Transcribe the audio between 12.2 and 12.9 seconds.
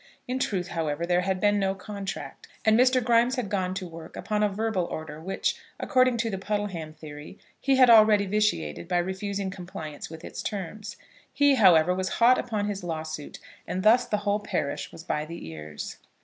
upon his